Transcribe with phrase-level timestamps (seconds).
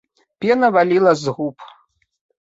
[0.43, 1.55] Пена валіла з губ.